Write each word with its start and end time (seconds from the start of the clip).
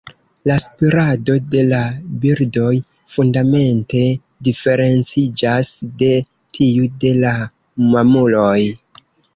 La 0.49 0.53
spirado 0.61 1.35
de 1.55 1.61
la 1.67 1.81
birdoj 2.23 2.71
fundamente 3.17 4.01
diferenciĝas 4.49 5.73
de 6.03 6.11
tiu 6.61 6.93
de 7.07 7.17
la 7.27 7.37
mamuloj. 7.95 8.61